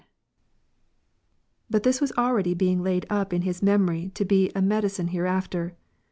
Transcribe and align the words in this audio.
]14. 0.01 0.11
But 1.69 1.83
tliis 1.83 2.01
was 2.01 2.11
already 2.13 2.55
being 2.55 2.81
laid 2.81 3.05
up 3.11 3.33
in 3.33 3.43
his 3.43 3.61
memory 3.61 4.09
to 4.15 4.25
be 4.25 4.49
a 4.55 4.59
medicine 4.59 5.09
hereafter. 5.09 5.75